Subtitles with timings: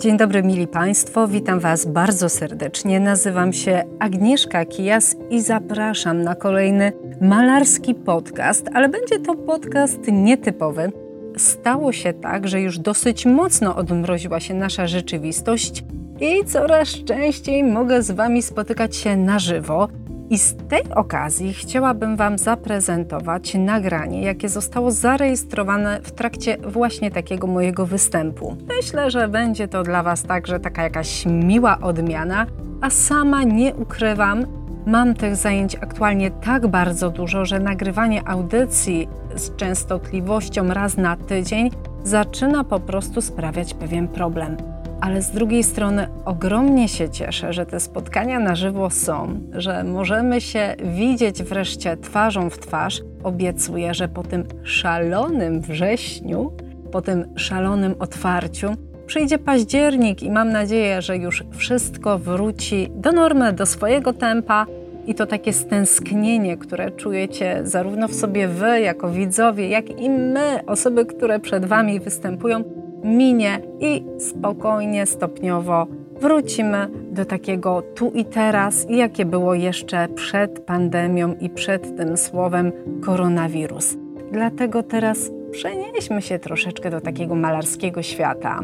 [0.00, 1.28] Dzień dobry, mili Państwo.
[1.28, 3.00] Witam Was bardzo serdecznie.
[3.00, 10.92] Nazywam się Agnieszka Kijas i zapraszam na kolejny malarski podcast, ale będzie to podcast nietypowy.
[11.36, 15.84] Stało się tak, że już dosyć mocno odmroziła się nasza rzeczywistość
[16.20, 19.88] i coraz częściej mogę z Wami spotykać się na żywo.
[20.30, 27.46] I z tej okazji chciałabym Wam zaprezentować nagranie, jakie zostało zarejestrowane w trakcie właśnie takiego
[27.46, 28.56] mojego występu.
[28.76, 32.46] Myślę, że będzie to dla Was także taka jakaś miła odmiana,
[32.80, 34.46] a sama nie ukrywam,
[34.86, 41.70] mam tych zajęć aktualnie tak bardzo dużo, że nagrywanie audycji z częstotliwością raz na tydzień
[42.04, 44.56] zaczyna po prostu sprawiać pewien problem
[45.00, 50.40] ale z drugiej strony ogromnie się cieszę, że te spotkania na żywo są, że możemy
[50.40, 53.02] się widzieć wreszcie twarzą w twarz.
[53.22, 56.52] Obiecuję, że po tym szalonym wrześniu,
[56.92, 63.52] po tym szalonym otwarciu, przyjdzie październik i mam nadzieję, że już wszystko wróci do normy,
[63.52, 64.66] do swojego tempa.
[65.06, 70.66] I to takie stęsknienie, które czujecie zarówno w sobie wy, jako widzowie, jak i my,
[70.66, 72.64] osoby, które przed wami występują,
[73.04, 75.86] minie i spokojnie, stopniowo
[76.20, 82.72] wrócimy do takiego tu i teraz, jakie było jeszcze przed pandemią i przed tym słowem
[83.00, 83.96] koronawirus.
[84.32, 88.60] Dlatego teraz przenieśmy się troszeczkę do takiego malarskiego świata,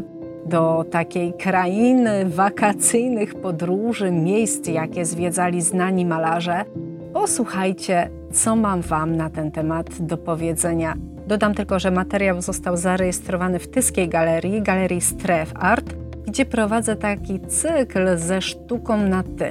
[0.46, 6.64] do takiej krainy wakacyjnych podróży, miejsc, jakie zwiedzali znani malarze.
[7.12, 10.94] Posłuchajcie, co mam Wam na ten temat do powiedzenia
[11.26, 15.94] Dodam tylko, że materiał został zarejestrowany w Tyskiej Galerii, Galerii Stref Art,
[16.26, 19.50] gdzie prowadzę taki cykl ze sztuką na ty.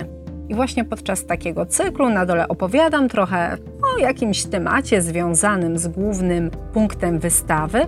[0.49, 3.57] I właśnie podczas takiego cyklu na dole opowiadam trochę
[3.95, 7.79] o jakimś temacie związanym z głównym punktem wystawy,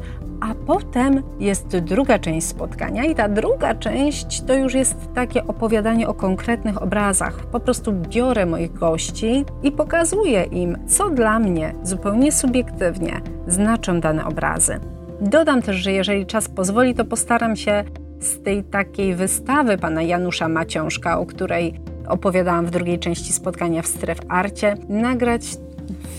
[0.42, 6.08] a potem jest druga część spotkania, i ta druga część to już jest takie opowiadanie
[6.08, 7.46] o konkretnych obrazach.
[7.46, 14.26] Po prostu biorę moich gości i pokazuję im, co dla mnie zupełnie subiektywnie znaczą dane
[14.26, 14.80] obrazy.
[15.22, 17.84] Dodam też, że jeżeli czas pozwoli, to postaram się
[18.20, 23.88] z tej takiej wystawy pana Janusza Maciążka, o której opowiadałam w drugiej części spotkania w
[23.88, 25.58] Stref Arcie, nagrać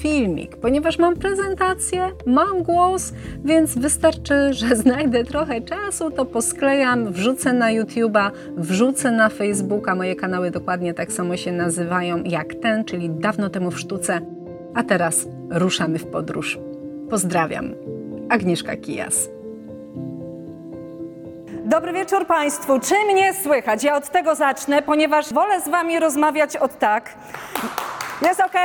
[0.00, 3.12] filmik, ponieważ mam prezentację, mam głos,
[3.44, 9.94] więc wystarczy, że znajdę trochę czasu, to posklejam, wrzucę na YouTube'a, wrzucę na Facebooka.
[9.94, 14.20] Moje kanały dokładnie tak samo się nazywają jak ten, czyli dawno temu w sztuce.
[14.74, 16.58] A teraz ruszamy w podróż.
[17.10, 17.74] Pozdrawiam.
[18.28, 19.28] Agnieszka Kijas.
[21.64, 22.80] Dobry wieczór Państwu.
[22.80, 23.84] Czy mnie słychać?
[23.84, 27.14] Ja od tego zacznę, ponieważ wolę z Wami rozmawiać od tak.
[28.22, 28.52] Jest ok?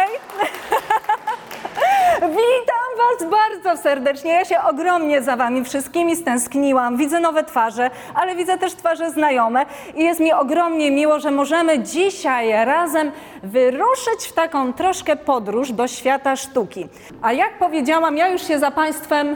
[2.22, 4.32] Witam Was bardzo serdecznie.
[4.32, 6.98] Ja się ogromnie za Wami wszystkimi stęskniłam.
[6.98, 9.66] Widzę nowe twarze, ale widzę też twarze znajome
[9.96, 13.12] i jest mi ogromnie miło, że możemy dzisiaj razem
[13.44, 16.88] wyruszyć w taką troszkę podróż do świata sztuki.
[17.22, 19.36] A jak powiedziałam, ja już się za Państwem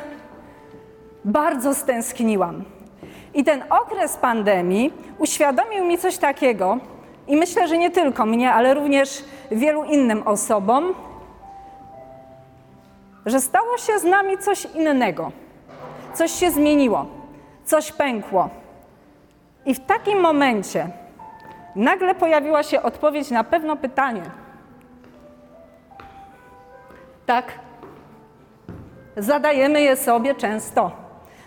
[1.25, 2.63] bardzo stęskniłam.
[3.33, 6.77] I ten okres pandemii uświadomił mi coś takiego,
[7.27, 10.93] i myślę, że nie tylko mnie, ale również wielu innym osobom,
[13.25, 15.31] że stało się z nami coś innego.
[16.13, 17.05] Coś się zmieniło,
[17.65, 18.49] coś pękło.
[19.65, 20.89] I w takim momencie
[21.75, 24.23] nagle pojawiła się odpowiedź na pewne pytanie.
[27.25, 27.45] Tak,
[29.17, 30.91] zadajemy je sobie często.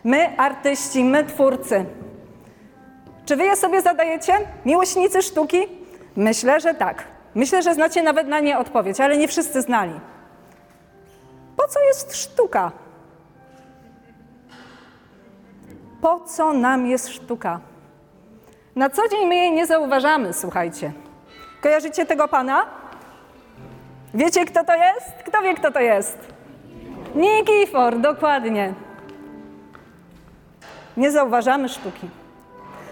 [0.04, 1.84] My, artyści, my, twórcy.
[3.30, 4.32] Czy wy je sobie zadajecie?
[4.64, 5.58] Miłośnicy sztuki?
[6.16, 7.04] Myślę, że tak.
[7.34, 9.92] Myślę, że znacie nawet na nie odpowiedź, ale nie wszyscy znali.
[11.56, 12.72] Po co jest sztuka?
[16.00, 17.60] Po co nam jest sztuka?
[18.76, 20.92] Na co dzień my jej nie zauważamy, słuchajcie.
[21.62, 22.66] Kojarzycie tego pana?
[24.14, 25.12] Wiecie, kto to jest?
[25.26, 26.18] Kto wie, kto to jest?
[27.14, 28.74] Nikifor, dokładnie.
[30.96, 32.19] Nie zauważamy sztuki.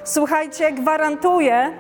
[0.09, 1.73] Słuchajcie, gwarantuję,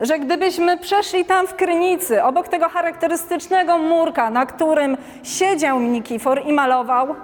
[0.00, 6.52] że gdybyśmy przeszli tam w Krynicy, obok tego charakterystycznego murka, na którym siedział Nikifor i
[6.52, 7.14] malował,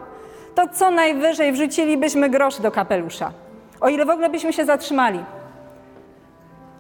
[0.55, 3.33] to co najwyżej wrzucilibyśmy grosz do kapelusza.
[3.81, 5.25] O ile w ogóle byśmy się zatrzymali.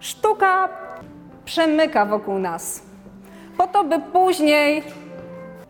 [0.00, 0.68] Sztuka
[1.44, 2.82] przemyka wokół nas,
[3.58, 4.82] po to, by później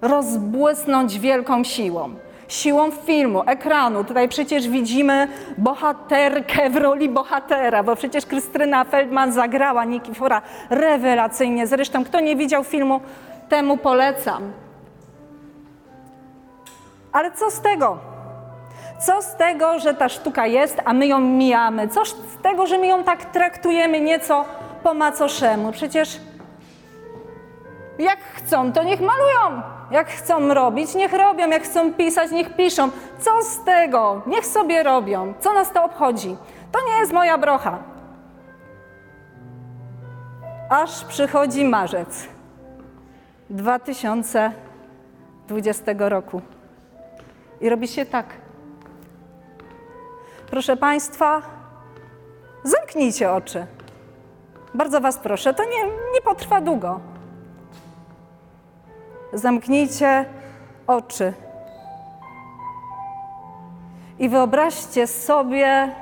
[0.02, 2.14] rozbłysnąć wielką siłą
[2.48, 4.04] siłą filmu, ekranu.
[4.04, 5.28] Tutaj przecież widzimy
[5.58, 11.66] bohaterkę w roli bohatera, bo przecież Krystyna Feldman zagrała Nikifora rewelacyjnie.
[11.66, 13.00] Zresztą, kto nie widział filmu,
[13.48, 14.52] temu polecam.
[17.12, 17.98] Ale co z tego?
[19.00, 21.88] Co z tego, że ta sztuka jest, a my ją mijamy?
[21.88, 24.44] Co z tego, że my ją tak traktujemy nieco
[24.82, 25.72] po macoszemu?
[25.72, 26.20] Przecież
[27.98, 29.62] jak chcą, to niech malują.
[29.90, 31.48] Jak chcą robić, niech robią.
[31.48, 32.90] Jak chcą pisać, niech piszą.
[33.18, 34.22] Co z tego?
[34.26, 35.34] Niech sobie robią.
[35.40, 36.36] Co nas to obchodzi?
[36.72, 37.78] To nie jest moja brocha.
[40.70, 42.28] Aż przychodzi marzec
[43.50, 46.40] 2020 roku.
[47.60, 48.26] I robi się tak.
[50.50, 51.42] Proszę Państwa,
[52.62, 53.66] zamknijcie oczy.
[54.74, 55.84] Bardzo Was proszę, to nie,
[56.14, 57.00] nie potrwa długo.
[59.32, 60.24] Zamknijcie
[60.86, 61.32] oczy.
[64.18, 65.92] I wyobraźcie sobie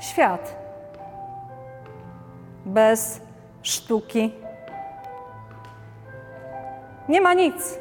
[0.00, 0.56] świat
[2.64, 3.20] bez
[3.62, 4.32] sztuki.
[7.08, 7.78] Nie ma nic.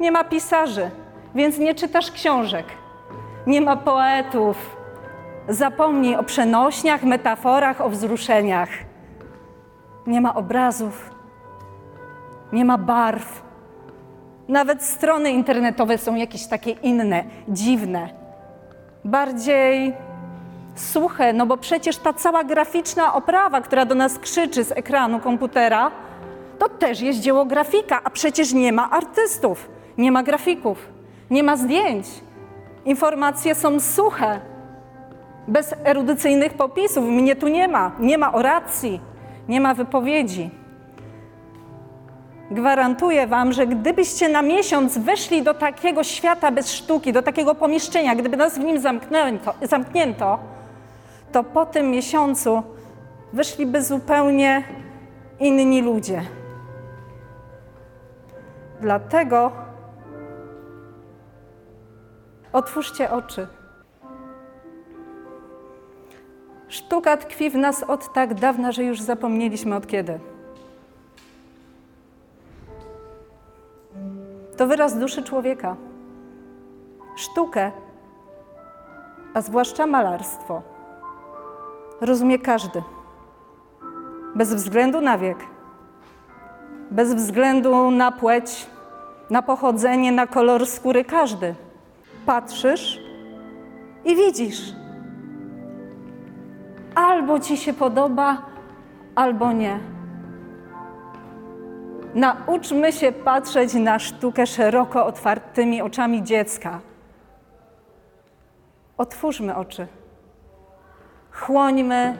[0.00, 0.90] Nie ma pisarzy,
[1.34, 2.66] więc nie czytasz książek.
[3.46, 4.76] Nie ma poetów.
[5.48, 8.68] Zapomnij o przenośniach, metaforach, o wzruszeniach.
[10.06, 11.13] Nie ma obrazów.
[12.52, 13.42] Nie ma barw.
[14.48, 18.08] Nawet strony internetowe są jakieś takie inne, dziwne.
[19.04, 19.92] Bardziej
[20.74, 25.90] suche, no bo przecież ta cała graficzna oprawa, która do nas krzyczy z ekranu komputera,
[26.58, 30.88] to też jest dzieło grafika, a przecież nie ma artystów, nie ma grafików,
[31.30, 32.06] nie ma zdjęć.
[32.84, 34.40] Informacje są suche,
[35.48, 37.04] bez erudycyjnych popisów.
[37.04, 39.00] Mnie tu nie ma, nie ma oracji,
[39.48, 40.50] nie ma wypowiedzi.
[42.54, 48.14] Gwarantuję Wam, że gdybyście na miesiąc weszli do takiego świata bez sztuki, do takiego pomieszczenia,
[48.14, 50.38] gdyby nas w nim zamknięto, zamknięto
[51.32, 52.62] to po tym miesiącu
[53.32, 54.64] wyszliby zupełnie
[55.40, 56.22] inni ludzie.
[58.80, 59.52] Dlatego
[62.52, 63.46] otwórzcie oczy.
[66.68, 70.33] Sztuka tkwi w nas od tak dawna, że już zapomnieliśmy od kiedy.
[74.64, 75.76] To wyraz duszy człowieka.
[77.16, 77.72] Sztukę,
[79.34, 80.62] a zwłaszcza malarstwo,
[82.00, 82.82] rozumie każdy,
[84.34, 85.38] bez względu na wiek,
[86.90, 88.66] bez względu na płeć,
[89.30, 91.54] na pochodzenie, na kolor skóry, każdy.
[92.26, 93.00] Patrzysz
[94.04, 94.72] i widzisz.
[96.94, 98.42] Albo ci się podoba,
[99.14, 99.93] albo nie.
[102.14, 106.80] Nauczmy się patrzeć na sztukę szeroko otwartymi oczami dziecka.
[108.98, 109.86] Otwórzmy oczy.
[111.30, 112.18] Chłońmy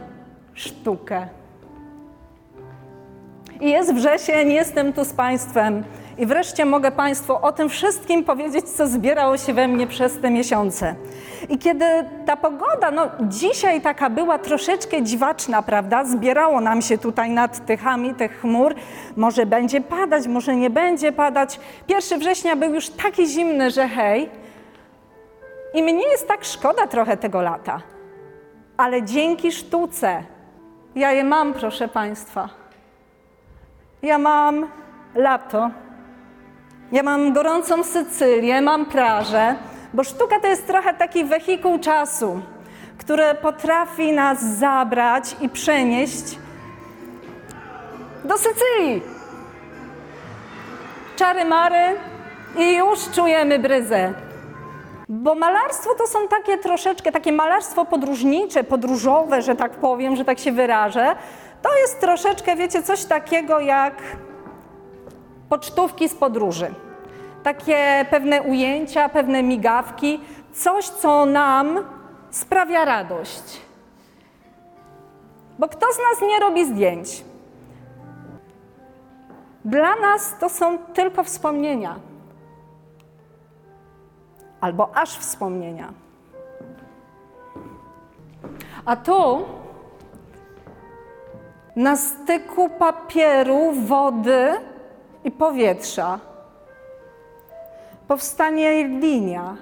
[0.55, 1.29] sztukę.
[3.61, 5.85] I jest wrzesień, jestem tu z Państwem.
[6.19, 10.31] I wreszcie mogę Państwu o tym wszystkim powiedzieć, co zbierało się we mnie przez te
[10.31, 10.95] miesiące.
[11.49, 11.85] I kiedy
[12.27, 16.05] ta pogoda, no dzisiaj taka była troszeczkę dziwaczna, prawda?
[16.05, 18.75] Zbierało nam się tutaj nad tychami tych chmur.
[19.17, 21.61] Może będzie padać, może nie będzie padać.
[21.87, 24.31] Pierwszy września był już taki zimny, że hej.
[25.75, 27.81] I mnie jest tak szkoda trochę tego lata.
[28.77, 30.23] Ale dzięki sztuce
[30.95, 32.49] ja je mam, proszę Państwa.
[34.03, 34.69] Ja mam
[35.15, 35.71] lato.
[36.95, 39.55] Ja mam gorącą Sycylię, mam plażę,
[39.95, 42.41] bo sztuka to jest trochę taki wehikuł czasu,
[42.99, 46.39] który potrafi nas zabrać i przenieść
[48.25, 49.03] do Sycylii.
[51.17, 51.97] Czary mary
[52.59, 54.13] i już czujemy bryzę.
[55.09, 60.39] Bo malarstwo to są takie troszeczkę, takie malarstwo podróżnicze, podróżowe, że tak powiem, że tak
[60.39, 61.17] się wyrażę.
[61.63, 63.95] To jest troszeczkę, wiecie, coś takiego jak
[65.55, 66.75] pocztówki z podróży.
[67.43, 70.21] Takie pewne ujęcia, pewne migawki,
[70.53, 71.79] coś, co nam
[72.31, 73.61] sprawia radość.
[75.59, 77.25] Bo kto z nas nie robi zdjęć?
[79.65, 81.97] Dla nas to są tylko wspomnienia.
[84.61, 85.93] Albo aż wspomnienia.
[88.85, 89.45] A tu
[91.77, 94.74] na styku papieru, wody
[95.25, 96.19] i powietrza
[98.09, 99.57] powstanie linia,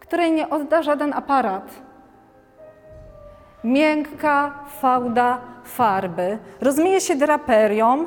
[0.00, 1.70] której nie odda żaden aparat.
[3.64, 8.06] Miękka fałda farby rozmieje się draperią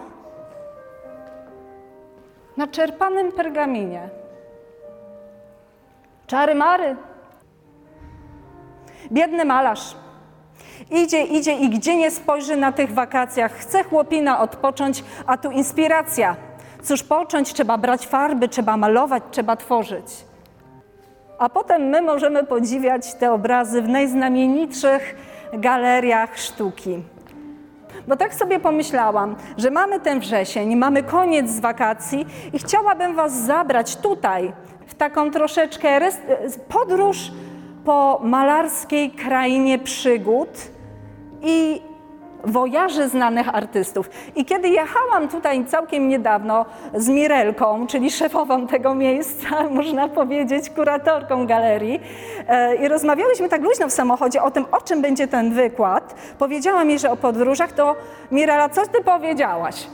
[2.57, 4.09] na czerpanym pergaminie.
[6.27, 6.95] Czary mary.
[9.11, 9.95] Biedny malarz.
[10.91, 13.51] Idzie, idzie i gdzie nie spojrzy na tych wakacjach.
[13.53, 16.35] Chce chłopina odpocząć, a tu inspiracja.
[16.83, 17.53] Cóż począć?
[17.53, 20.25] Trzeba brać farby, trzeba malować, trzeba tworzyć.
[21.39, 25.15] a potem my możemy podziwiać te obrazy w najznamienitszych
[25.53, 27.03] galeriach sztuki.
[28.07, 33.33] Bo tak sobie pomyślałam, że mamy ten wrzesień, mamy koniec z wakacji i chciałabym Was
[33.33, 34.53] zabrać tutaj,
[34.87, 35.99] w taką troszeczkę
[36.69, 37.31] podróż
[37.85, 40.49] po malarskiej krainie przygód
[41.41, 41.81] i
[42.43, 44.09] wojaży znanych artystów.
[44.35, 51.47] I kiedy jechałam tutaj całkiem niedawno z Mirelką, czyli szefową tego miejsca, można powiedzieć, kuratorką
[51.47, 51.99] galerii,
[52.47, 56.83] e, i rozmawiałyśmy tak luźno w samochodzie o tym, o czym będzie ten wykład, powiedziała
[56.83, 57.95] mi, że o podróżach, to
[58.31, 59.87] Mirela, co ty powiedziałaś?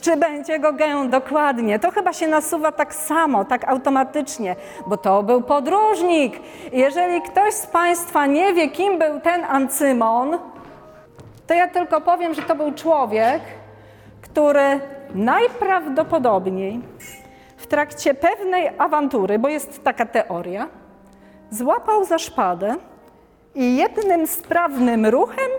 [0.00, 1.78] Czy będzie Gauguin dokładnie?
[1.78, 6.40] To chyba się nasuwa tak samo, tak automatycznie, bo to był podróżnik.
[6.72, 10.38] Jeżeli ktoś z Państwa nie wie, kim był ten Ancymon,
[11.46, 13.40] to ja tylko powiem, że to był człowiek,
[14.22, 14.80] który
[15.14, 16.80] najprawdopodobniej
[17.56, 20.68] w trakcie pewnej awantury, bo jest taka teoria,
[21.50, 22.76] złapał za szpadę
[23.54, 25.50] i jednym sprawnym ruchem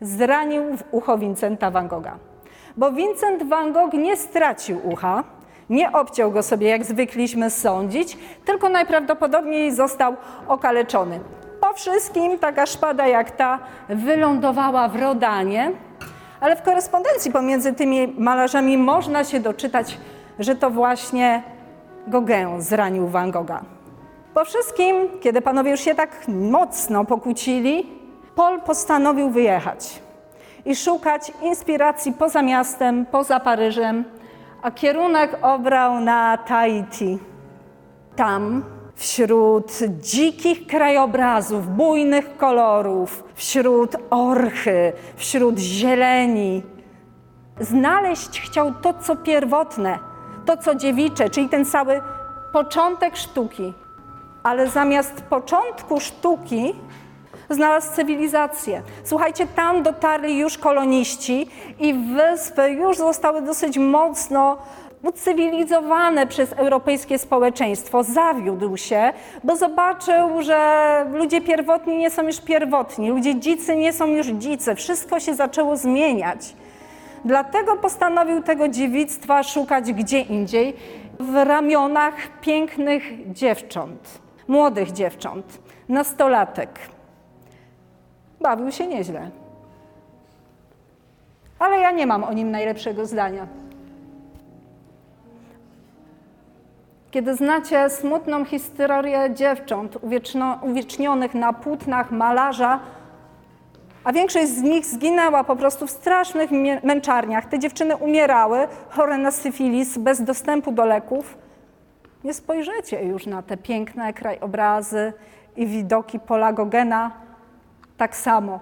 [0.00, 2.29] zranił w ucho Vincenta van Gogha.
[2.76, 5.24] Bo Vincent van Gogh nie stracił ucha,
[5.70, 10.16] nie obciął go sobie, jak zwykliśmy sądzić, tylko najprawdopodobniej został
[10.48, 11.20] okaleczony.
[11.60, 13.58] Po wszystkim taka szpada jak ta
[13.88, 15.72] wylądowała w Rodanie,
[16.40, 19.98] ale w korespondencji pomiędzy tymi malarzami można się doczytać,
[20.38, 21.42] że to właśnie
[22.06, 23.62] Gauguin zranił Van Gogha.
[24.34, 27.86] Po wszystkim, kiedy panowie już się tak mocno pokłócili,
[28.34, 30.00] Paul postanowił wyjechać
[30.64, 34.04] i szukać inspiracji poza miastem, poza Paryżem,
[34.62, 37.18] a kierunek obrał na Tahiti.
[38.16, 38.64] Tam
[38.94, 46.62] wśród dzikich krajobrazów, bujnych kolorów, wśród orchy, wśród zieleni.
[47.60, 49.98] Znaleźć chciał to, co pierwotne,
[50.46, 52.00] to, co dziewicze, czyli ten cały
[52.52, 53.74] początek sztuki.
[54.42, 56.74] Ale zamiast początku sztuki
[57.50, 58.82] znalazł cywilizację.
[59.04, 61.46] Słuchajcie, tam dotarli już koloniści
[61.80, 64.58] i wyspy już zostały dosyć mocno
[65.02, 69.12] ucywilizowane przez europejskie społeczeństwo, zawiódł się,
[69.44, 74.74] bo zobaczył, że ludzie pierwotni nie są już pierwotni, ludzie dzicy nie są już dzicy,
[74.74, 76.54] wszystko się zaczęło zmieniać.
[77.24, 80.76] Dlatego postanowił tego dziewictwa szukać gdzie indziej,
[81.20, 86.70] w ramionach pięknych dziewcząt, młodych dziewcząt, nastolatek.
[88.40, 89.30] Bawił się nieźle.
[91.58, 93.46] Ale ja nie mam o nim najlepszego zdania.
[97.10, 99.98] Kiedy znacie smutną historię dziewcząt
[100.62, 102.80] uwiecznionych na płótnach malarza,
[104.04, 106.50] a większość z nich zginęła po prostu w strasznych
[106.82, 107.46] męczarniach.
[107.46, 111.38] Te dziewczyny umierały, chore na syfilis, bez dostępu do leków.
[112.24, 115.12] Nie spojrzycie już na te piękne krajobrazy
[115.56, 117.10] i widoki pola Gogena
[118.00, 118.60] tak samo.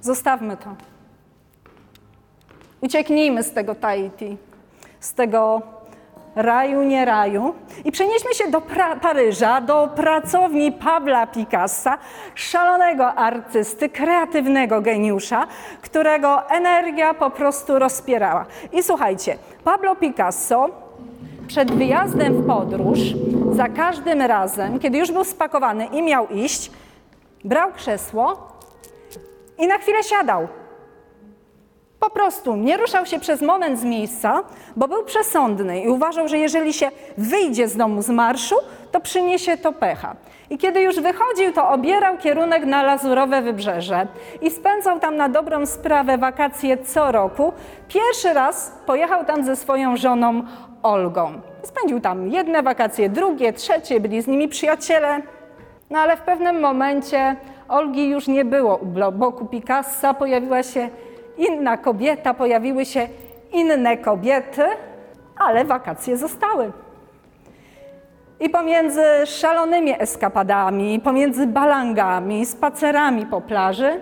[0.00, 0.70] Zostawmy to.
[2.80, 4.36] Ucieknijmy z tego Tahiti,
[5.00, 5.62] z tego
[6.34, 7.54] raju, nie raju.
[7.84, 11.98] I przenieśmy się do pra Paryża, do pracowni Pabla Picassa,
[12.34, 15.46] szalonego artysty, kreatywnego geniusza,
[15.82, 18.46] którego energia po prostu rozpierała.
[18.72, 20.68] I słuchajcie, Pablo Picasso
[21.46, 22.98] przed wyjazdem w podróż,
[23.52, 26.70] za każdym razem, kiedy już był spakowany i miał iść,
[27.46, 28.48] brał krzesło
[29.58, 30.48] i na chwilę siadał.
[32.00, 34.42] Po prostu nie ruszał się przez moment z miejsca,
[34.76, 38.56] bo był przesądny i uważał, że jeżeli się wyjdzie z domu z marszu,
[38.92, 40.16] to przyniesie to pecha.
[40.50, 44.06] I kiedy już wychodził, to obierał kierunek na Lazurowe Wybrzeże
[44.42, 47.52] i spędzał tam na dobrą sprawę wakacje co roku.
[47.88, 50.42] Pierwszy raz pojechał tam ze swoją żoną
[50.82, 51.40] Olgą.
[51.62, 55.22] Spędził tam jedne wakacje, drugie, trzecie, byli z nimi przyjaciele.
[55.90, 57.36] No ale w pewnym momencie
[57.68, 60.88] Olgi już nie było u boku Picassa, pojawiła się
[61.38, 63.08] inna kobieta, pojawiły się
[63.52, 64.62] inne kobiety,
[65.36, 66.72] ale wakacje zostały.
[68.40, 74.00] I pomiędzy szalonymi eskapadami, pomiędzy balangami, spacerami po plaży,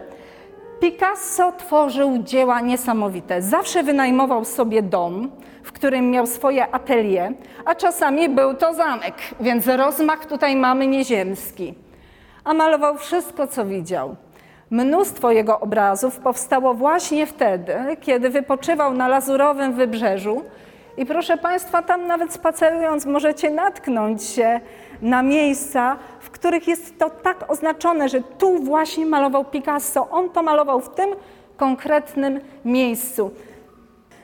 [0.80, 3.42] Picasso tworzył dzieła niesamowite.
[3.42, 5.30] Zawsze wynajmował sobie dom,
[5.62, 7.32] w którym miał swoje atelier,
[7.64, 11.74] a czasami był to zamek, więc rozmach tutaj mamy nieziemski.
[12.44, 14.16] A malował wszystko, co widział.
[14.70, 20.42] Mnóstwo jego obrazów powstało właśnie wtedy, kiedy wypoczywał na lazurowym wybrzeżu.
[20.96, 24.60] I proszę Państwa, tam nawet spacerując możecie natknąć się
[25.02, 30.08] na miejsca, w których jest to tak oznaczone, że tu właśnie malował Picasso.
[30.10, 31.10] On to malował w tym
[31.56, 33.30] konkretnym miejscu.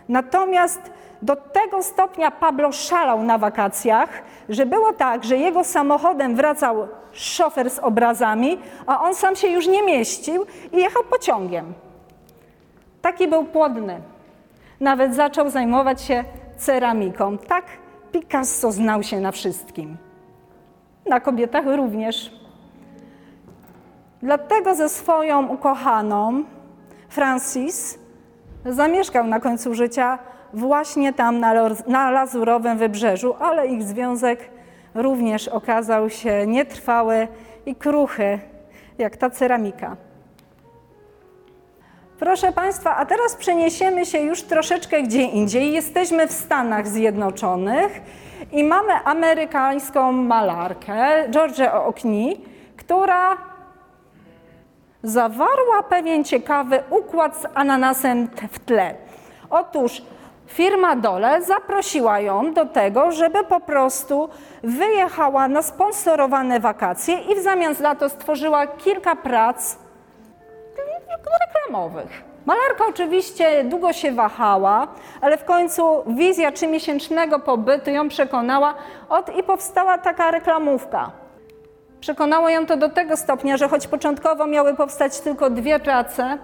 [0.08, 0.80] Natomiast
[1.22, 7.70] Do tego stopnia Pablo szalał na wakacjach, że było tak, że jego samochodem wracał szofer
[7.70, 11.74] z obrazami, a on sam się już nie mieścił i jechał pociągiem.
[13.02, 14.00] Taki był płodny.
[14.80, 16.24] Nawet zaczął zajmować się
[16.60, 17.38] ceramiką.
[17.38, 17.64] Tak
[18.12, 19.96] Picasso znał się na wszystkim.
[21.06, 22.40] Na kobietach również.
[24.22, 26.44] Dlatego ze swoją ukochaną,
[27.08, 27.98] Francis,
[28.64, 30.18] zamieszkał na końcu życia
[30.54, 31.54] właśnie tam na,
[31.86, 34.50] na Lazurowym Wybrzeżu, ale ich związek
[34.94, 37.28] również okazał się nietrwały
[37.66, 38.38] i kruchy,
[38.98, 39.96] jak ta ceramika.
[42.20, 45.72] Proszę Państwa, a teraz przeniesiemy się już troszeczkę gdzie indziej.
[45.72, 48.00] Jesteśmy w Stanach Zjednoczonych
[48.52, 52.36] i mamy amerykańską malarkę, George O'Knee,
[52.76, 53.36] która
[55.02, 58.94] zawarła pewien ciekawy układ z ananasem w tle.
[59.50, 60.02] Otóż
[60.46, 64.28] firma Dole zaprosiła ją do tego, żeby po prostu
[64.62, 69.76] wyjechała na sponsorowane wakacje i w zamian za to stworzyła kilka prac
[71.46, 72.24] reklamowych.
[72.46, 74.88] Malarka oczywiście długo się wahała,
[75.20, 78.74] ale w końcu wizja trzymiesięcznego pobytu ją przekonała
[79.08, 81.10] od, i powstała taka reklamówka.
[82.00, 86.38] Przekonało ją to do tego stopnia, że choć początkowo miały powstać tylko dwie prace,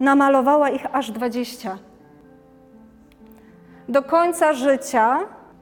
[0.00, 1.78] namalowała ich aż dwadzieścia.
[3.88, 5.18] Do końca życia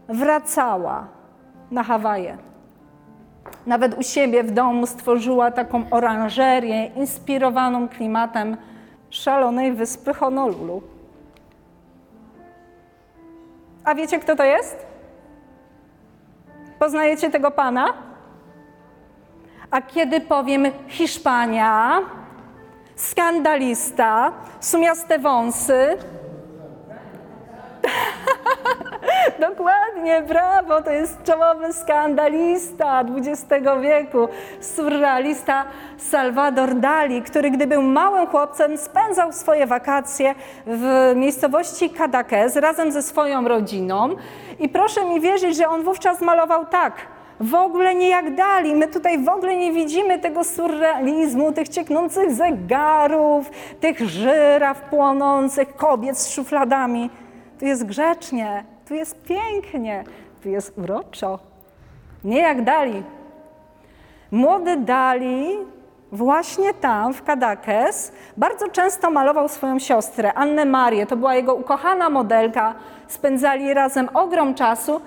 [0.09, 1.07] wracała
[1.71, 2.50] na Hawaje.
[3.67, 8.57] Nawet u siebie w domu stworzyła taką oranżerię inspirowaną klimatem
[9.11, 10.83] szalonej wyspy Honolulu.
[13.85, 14.87] A wiecie, kto to jest?
[16.79, 17.93] Poznajecie tego pana?
[19.71, 22.01] A kiedy powiem Hiszpania,
[22.97, 25.97] skandalista, sumiaste wąsy,
[29.41, 33.45] Dokładnie, brawo, to jest czołowy skandalista XX
[33.81, 34.29] wieku,
[34.61, 35.65] surrealista
[35.99, 40.35] Salvador Dali, który gdy był małym chłopcem spędzał swoje wakacje
[40.67, 44.09] w miejscowości Cadaqués razem ze swoją rodziną
[44.59, 46.93] i proszę mi wierzyć, że on wówczas malował tak–
[47.41, 48.75] w ogóle nie jak dali.
[48.75, 53.51] My tutaj w ogóle nie widzimy tego surrealizmu, tych cieknących zegarów,
[53.81, 57.11] tych żyraf płonących, kobiet z szufladami.
[57.59, 60.05] Tu jest grzecznie, tu jest pięknie,
[60.43, 61.39] tu jest uroczo.
[62.25, 63.03] Nie jak Dali.
[64.31, 65.59] Młody Dali
[66.13, 71.07] właśnie tam, w Kadakes, bardzo często malował swoją siostrę, Annę Marię.
[71.07, 72.75] To była jego ukochana modelka.
[73.09, 75.01] Spędzali razem ogrom czasu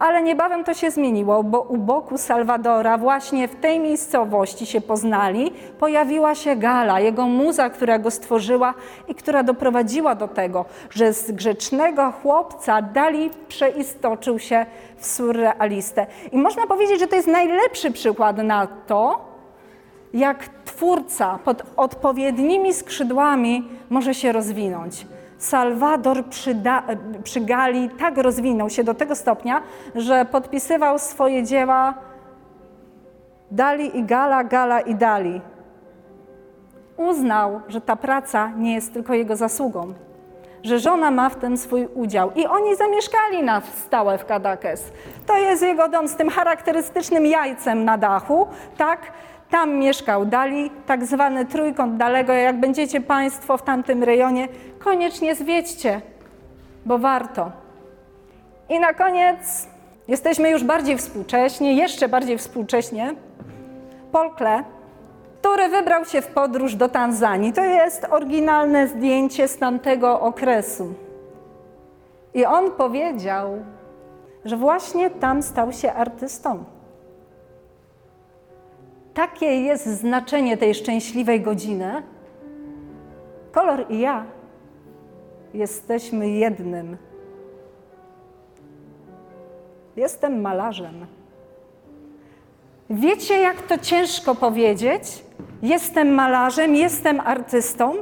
[0.00, 5.52] ale niebawem to się zmieniło, bo u boku Salwadora, właśnie w tej miejscowości się poznali,
[5.78, 8.74] pojawiła się Gala, jego muza, która go stworzyła
[9.08, 16.06] i która doprowadziła do tego, że z grzecznego chłopca Dali przeistoczył się w surrealistę.
[16.32, 19.30] I można powiedzieć, że to jest najlepszy przykład na to,
[20.14, 25.06] jak twórca pod odpowiednimi skrzydłami może się rozwinąć.
[25.40, 26.56] Salwador przy,
[27.24, 29.62] przy Gali tak rozwinął się do tego stopnia,
[29.94, 31.94] że podpisywał swoje dzieła
[33.50, 35.40] Dali i Gala, Gala i Dali.
[36.96, 39.94] Uznał, że ta praca nie jest tylko jego zasługą,
[40.62, 42.32] że żona ma w tym swój udział.
[42.32, 44.92] I oni zamieszkali na stałe w Kadakes.
[45.26, 49.00] To jest jego dom z tym charakterystycznym jajcem na dachu, tak?
[49.50, 52.32] Tam mieszkał Dali, tak zwany trójkąt Dalego.
[52.32, 56.00] Jak będziecie Państwo w tamtym rejonie, koniecznie zwiedźcie,
[56.86, 57.50] bo warto.
[58.68, 59.68] I na koniec
[60.08, 63.14] jesteśmy już bardziej współcześnie, jeszcze bardziej współcześnie.
[64.12, 64.64] Paul Klee,
[65.40, 67.52] który wybrał się w podróż do Tanzanii.
[67.52, 70.94] To jest oryginalne zdjęcie z tamtego okresu.
[72.34, 73.64] I on powiedział,
[74.44, 76.64] że właśnie tam stał się artystą.
[79.14, 82.02] Takie jest znaczenie tej szczęśliwej godziny.
[83.52, 84.24] Kolor i ja
[85.54, 86.96] jesteśmy jednym.
[89.96, 91.06] Jestem malarzem.
[92.90, 95.02] Wiecie, jak to ciężko powiedzieć?
[95.62, 97.94] Jestem malarzem, jestem artystą.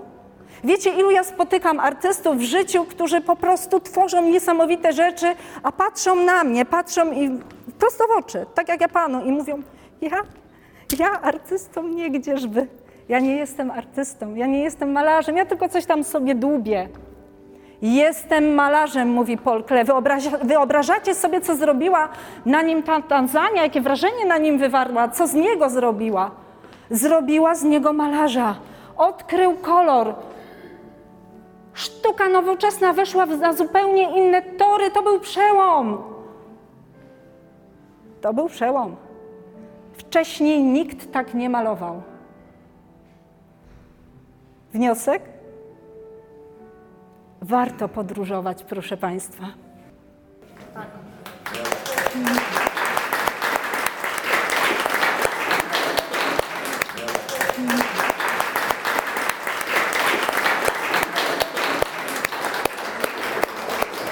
[0.64, 5.26] Wiecie, ilu ja spotykam artystów w życiu, którzy po prostu tworzą niesamowite rzeczy,
[5.62, 7.40] a patrzą na mnie, patrzą i
[7.78, 9.62] prosto w oczy, tak jak ja panu, i mówią:
[10.00, 10.22] Ja
[10.98, 12.66] ja artystą nie gdzieżby.
[13.08, 16.88] Ja nie jestem artystą, ja nie jestem malarzem, ja tylko coś tam sobie dłubię.
[17.82, 19.84] Jestem malarzem, mówi Paul Klee.
[20.42, 22.08] wyobrażacie sobie, co zrobiła
[22.46, 26.30] na nim ta Tanzania, jakie wrażenie na nim wywarła, co z niego zrobiła?
[26.90, 28.54] Zrobiła z niego malarza.
[28.96, 30.14] Odkrył kolor.
[31.74, 34.90] Sztuka nowoczesna weszła na zupełnie inne tory.
[34.90, 35.98] To był przełom.
[38.20, 38.96] To był przełom.
[39.98, 42.02] Wcześniej nikt tak nie malował.
[44.72, 45.22] Wniosek?
[47.42, 49.46] Warto podróżować, proszę Państwa.